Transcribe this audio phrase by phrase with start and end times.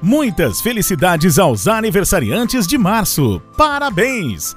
[0.00, 3.42] Muitas felicidades aos aniversariantes de março.
[3.56, 4.56] Parabéns!